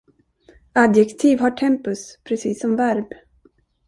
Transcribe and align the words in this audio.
Adjektiv 0.73 1.39
har 1.39 1.49
tempus 1.51 2.17
precis 2.23 2.59
som 2.61 2.75
verb. 2.75 3.13